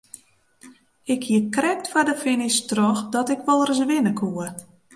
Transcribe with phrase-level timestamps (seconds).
[1.13, 4.45] Ik hie krekt foar de finish troch dat ik wol ris winne koe.